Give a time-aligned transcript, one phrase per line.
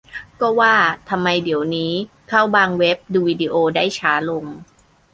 [0.41, 0.75] -ก็ว่า
[1.09, 1.93] ทำไมเดี๋ยวนี้
[2.29, 4.45] เข้าบางเว็บ ดูวีดีโอได้ช้าลง